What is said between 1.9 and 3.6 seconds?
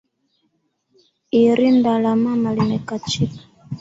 la mama limekachika